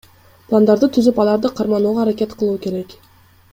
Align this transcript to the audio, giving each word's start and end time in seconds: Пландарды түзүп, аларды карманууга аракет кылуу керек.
Пландарды 0.45 0.89
түзүп, 0.95 1.19
аларды 1.25 1.53
карманууга 1.61 2.03
аракет 2.07 2.35
кылуу 2.41 2.59
керек. 2.67 2.99